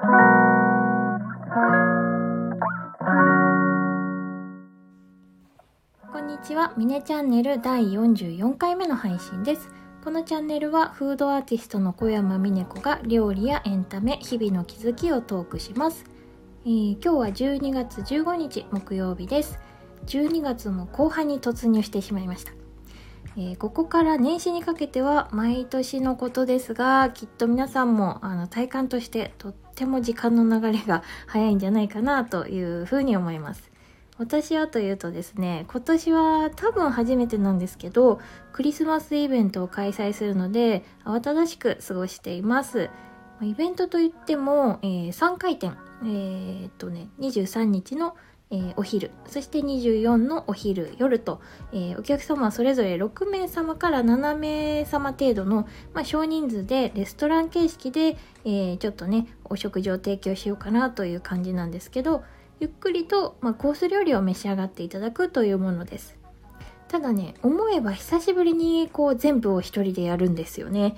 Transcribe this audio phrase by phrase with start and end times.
[0.00, 0.06] こ
[6.18, 9.68] んにちは、ミネチャンネル第44回目の配信です。
[10.02, 16.06] このチャンネルはフードアーティストの小山美音子が料理やエンタメ、日々の気づきをトークします。
[16.64, 17.26] えー今日は
[17.58, 19.58] 12月15日木曜日です。
[20.06, 22.52] 12月も後半に突入してしまいました。
[23.36, 33.70] えーここから年始にかけては毎年のことですがきっと皆さんもあの体感としてとっても時間の流れが早いんじゃないかなというふうに思います。
[34.18, 38.20] 私はというとですね今年は多分初めてなんですけど
[38.52, 42.90] クリスマスイベントを開催するので慌ただしく過ごしています。
[43.40, 45.68] イベントといっても、えー3回転。
[46.02, 48.14] えーっとね23日の
[48.50, 51.40] えーお昼そして24のお昼夜と、
[51.72, 62.24] えーお客様はそれぞれ6名様から7名様程度の、まあ、少人数でレストラン形式で、えちょっとねお食事を提供しようかなという感じなんですけど
[62.58, 66.18] ゆっくりと、まあ、コース料理を召し上がっていただくというものです。
[66.88, 70.96] ただね思えば久しぶりにこう全部を一人でやるんですよね。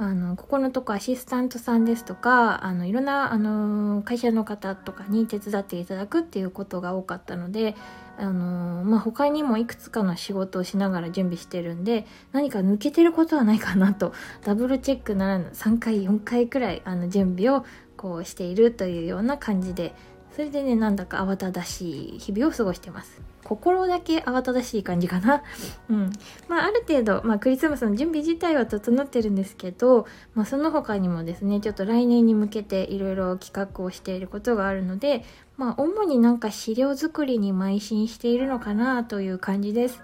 [0.00, 7.74] あのここのとこアシスタントさんですとかあのいろんなあの会社の方とかに手伝っていただくっていうことが多かったので
[8.16, 14.12] あの、まあ、他にもいくつかの仕事をしながら準備してるんで何か抜けてることはないかなと
[14.44, 17.64] ダブルチェックならぬ3回4回くらいあの準備を
[17.96, 19.96] こうしているというような感じで
[20.30, 23.20] それでねなんだか慌ただしい日々を過ごしてます。
[23.48, 25.42] 心だけ慌ただしい感じかな。
[25.88, 26.12] うん。
[26.48, 35.24] まあある程度、まあ、クリスマスの準備自体は整ってるんですけど、まあ、その他にもですねちょっと来年に向けていろいろ企画をしていることがあるので
[35.56, 40.02] まあ主になんか資料作りに邁進しているのかなという感じです。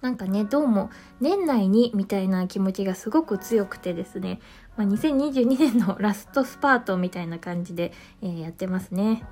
[0.00, 0.90] なんかねどうも
[1.20, 4.40] 年内にみたいな気持ちがすごく強くてですね、
[4.76, 9.22] まあ、2022年のラストスパートみたいな感じで、えーやってますね。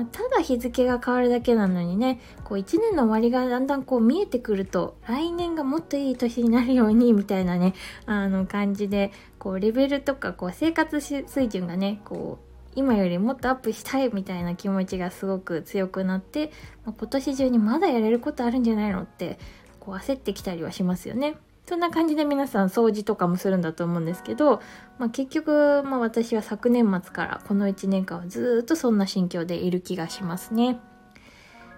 [0.00, 7.74] まただ日付が変わるだけなのにねこう1年の終わりがだんだんこう見えてくると来年がもっといい年になるように みたいなね
[8.06, 16.52] あの感じでこうレベルとかこう生活水準がねこう今よりもっとアップしたいみたいな気持ちがすごく強くなって、
[16.86, 19.38] まあ今年中にまだやれることあるんじゃないのって
[19.80, 21.34] こう焦ってきたりはしますよね。
[21.70, 24.60] そんな感じで皆さん掃除とかもするんだと思うんですけど、
[24.98, 30.80] まあ、結局、まあ、私は昨年末からこの1年間はずっとそんな心境でいる気がしますね。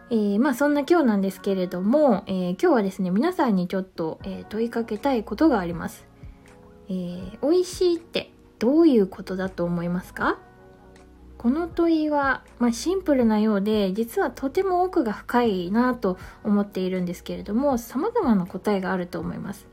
[0.09, 6.07] えーまあそんな今日なんですけれども、えー今日はですね皆さんにちょっと、えー問いかけたいことがあります。
[6.89, 10.39] えー美味しいってどういうことだと思いますか？
[11.37, 19.67] この問いは、まあ、シンプルなようで実はとても奥が深いなと思っているんですけれども様々な答えがあると思います。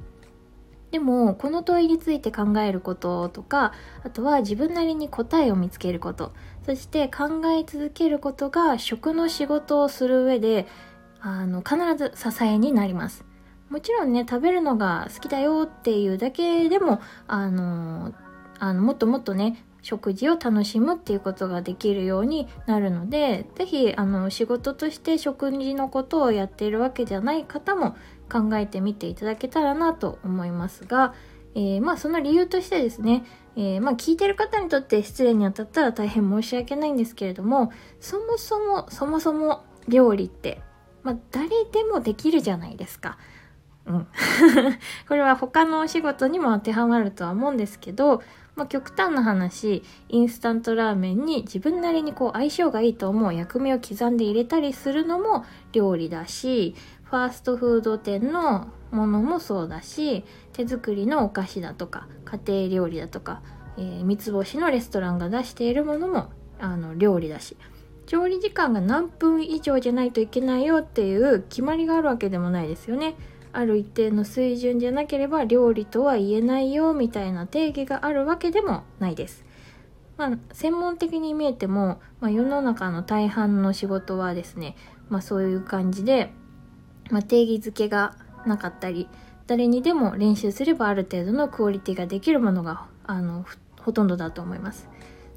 [0.91, 3.73] でもこの問いについて考えることとか
[4.03, 6.31] あとは自分なりに答えを見つけること。
[6.65, 10.67] そして考え続けることが食の仕事をする上で
[11.19, 13.25] あの必ず支えになります。
[13.69, 18.13] もちろんね食べるのが好きだよっていうだけでもあの
[18.59, 23.95] あのもっともっとね食事を楽しむっていうことができるようになるので是非
[24.29, 27.95] 仕事として食事のことをやっているわけじゃない方も
[28.29, 31.13] 考えてみていただけたらなと思いますが、
[31.55, 33.25] えーまあその理由としてですね、
[33.55, 40.61] えーまあ聞いてる方にとって失礼に当たったら大変申し訳ないんですけれどもそもそもそもそも料理って、
[41.03, 43.17] まあ、誰でもできるじゃないですか。
[43.85, 44.07] うん、
[45.07, 48.21] これは他のお仕事にも当てはまるとは思うんですけど、
[48.59, 56.75] まあ、極端な話インスタントラーメンに自分なりにこう相性がいいと思う薬味を刻んで入れたりするのも料理だし
[57.05, 63.41] ファーストフード店のものもそうだし手作りのお菓子だとか家庭料理だとか、
[63.77, 67.55] えー三つ星のレストランが出しているものもあの料理だし
[68.07, 73.15] 調理時間が何分以上じゃないといけないよっていう決まりがあるわけでもないですよね。
[73.51, 79.45] ある一定の水準じゃなければ料理とは言えないよみたいな定義があるわけでもないです。
[80.17, 84.75] まあ、専門的に見えても、まあ、世の中の大半の仕事はですね、
[85.07, 86.33] まあ、そういう感じで、
[87.09, 88.15] まあ、定義づけが
[88.45, 89.07] なかったり
[89.47, 93.45] 誰にでも練習すればある程度のクオリティができるものがあの
[93.79, 94.89] ほとんどだと思います。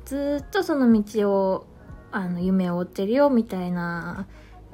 [0.04, 1.66] ずっとその道を
[2.10, 4.26] あの夢を追ってるよみたいな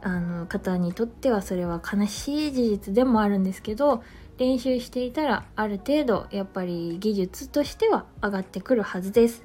[0.02, 4.02] あの方にとってはそれは悲しい事実でもあるんですけど
[4.36, 9.44] 練習していたらある程度やっぱり技術としては上がってくるはずです。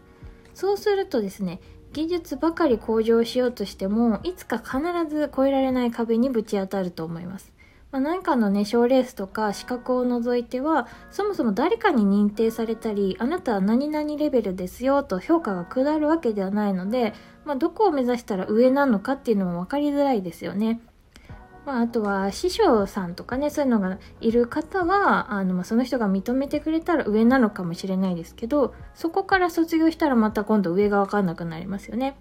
[0.54, 1.60] そうするとですね
[1.94, 4.80] 技術ばかり向上しようとしてもいつか必
[5.10, 7.53] ず越えられない壁にぶち当たると思います。
[7.94, 17.14] まあ、何かのね賞レースとか資格を除いてはそもそも誰かに認定されたりあなたは何々レベルですよと評価が下るわけではないので、
[17.46, 20.82] まあ、どこを目指したら上なのかっていうのも分かりづらいですよね。
[21.68, 32.18] まあ、あとは師匠さんとかねそういうのがいる方はあの、まあ、その人が認めてくれたら上なのかもしれないですけどそこから卒業したらまた今度上が分かんなくなりますよね。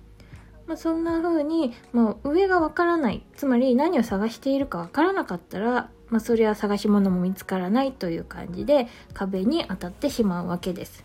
[0.66, 11.04] まあ、そんな風に、まあ、上が分からないつまり何を探しているか分からなかったら、まあ、それは探し物も見つからないという感じで壁に当たってしまうわけです。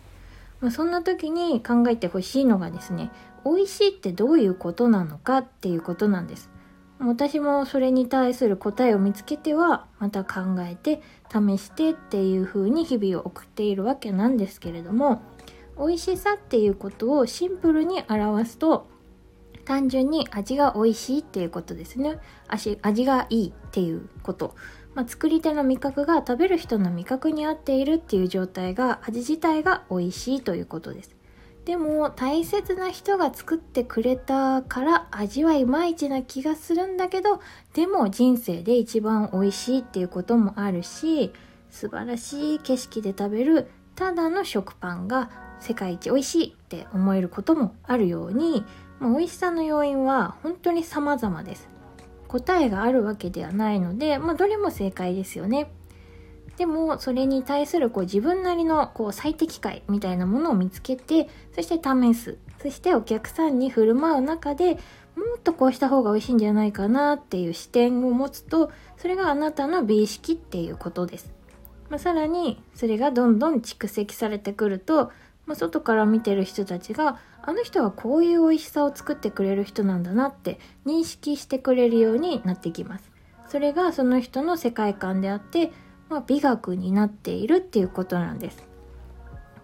[0.60, 3.10] まあ、そんな時に考えてほしいのがですね
[3.44, 6.50] 美味しいってどういうことなのかっていうことなんです。
[7.00, 11.00] 私もそれに対する答えを見つけてはまた考えて
[11.30, 15.22] 試してっていう風に日々を送っているわけなんですけれども
[15.78, 18.88] 美味しさっていうことをシンプルに表すと
[19.68, 22.18] 単純に味が美味しいっていうことですね。
[22.48, 24.56] 味味がいいっていうこと、
[24.94, 31.14] まあ、作り手の味覚が食べる人の味覚に合っているっていう状態が味自体が美味しいということです。
[31.66, 37.42] でも大切な人が作ってくれたから味はいまいちな気がするんだけど
[37.74, 41.30] でも人生で一番美味しいっていうこともあるし
[41.68, 45.30] 素晴らしい景色で食べるただの食パンが
[45.60, 48.64] 世界一美味しいって思えることもあるように、
[49.00, 51.68] まあ、美味しさの要因は本当に様々です。
[52.26, 55.70] 答えがあるわけではないので、まあ、どれも正解ですよね。
[56.56, 62.36] でもそれに対するこう自分なりのこう最適解みたいなものを見つけてそして試す。
[62.60, 64.74] そしてお客さんに振る舞う中で
[65.18, 71.32] もっとこうした方が美味しいんじゃないかなっていう視点を持つとそれがあなたの美意識っていうことです、
[71.88, 75.10] まあ、さらにそれがどんどん蓄積されてくると、
[75.48, 83.10] まあ、外から見てる人たちがあの人はこういう美味しさを作ってくれる人なんだなって認識してくれるようになってきます
[83.48, 85.72] それがその人の世界観であって
[86.08, 88.66] まあ、美学になっているっていうことなんです。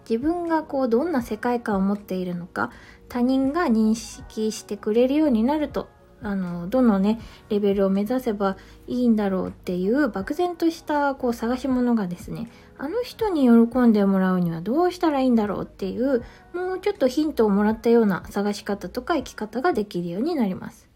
[0.07, 2.69] 自分がこうどんな世界観を持っているのか
[3.09, 5.89] 他人が認識してくれるようになると
[6.25, 7.19] あのどのね
[7.49, 8.57] レベルを目指せば
[8.87, 12.49] いいんだろうっていう漠然としたこう探し物がですね
[12.79, 20.87] あの人に喜んでもらうにはどうしたらいいんだろうっていうもうちょっとヒントをもらったような探し方とか生き方ができるようになります。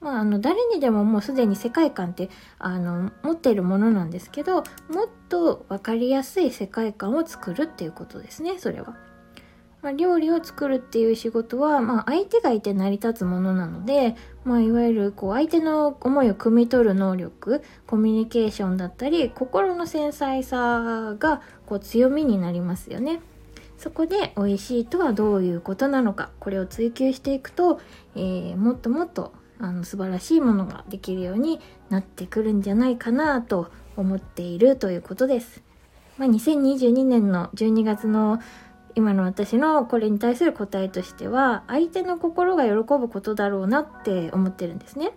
[0.00, 2.30] まあ、あの誰にでももうすでに世界観って
[2.60, 4.64] あの持っているものなんですけどもっ
[5.28, 9.07] と分かりやすい世界観を作るっていうことですねそれは。
[9.80, 23.20] まあ、料理を作るっていう仕事は、まあ、相手がいて成り立つものなので、まあ、いわゆるこう相手の思いを汲み取る能力コミュニケーションだったり心の繊細さがこう強みになりますよね。
[23.76, 27.80] そこで美味しいとはどういうことなのかこれを追求していくと、
[28.16, 35.62] えー、もっともっとあの素晴らしいものができるようになってくるんじゃないかなと思っているということです。
[36.16, 38.40] まあ、2022年の12月の
[38.98, 45.12] 今の私のこれに対する答えとしては相手の心が喜ぶことだろうなって思ってるんですね。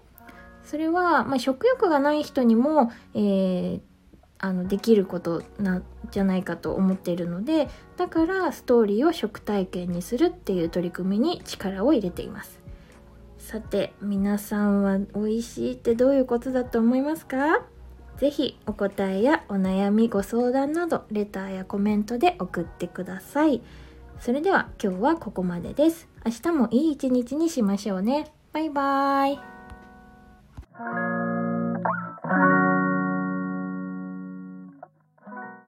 [0.63, 3.81] それは、まあ、食欲がない人にも、えー、
[4.37, 12.61] あのできることなんじゃないかと思っているのでだからストーリーを食体験にするっていう取り組みに力を入れています。
[13.39, 17.65] さて皆さんは美味しいってどういうことだと思いますか？
[18.21, 23.63] ぜひお答えやお悩みご相談などレターやコメントで送ってください。
[24.19, 26.07] それでは今日はここまでです。
[26.23, 28.31] 明日もいい一日にしましょうね。
[28.53, 29.50] バイバーイ。